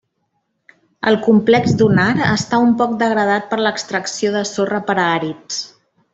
[1.11, 5.63] El complex dunar està un poc degradat per l'extracció de sorra per a àrids.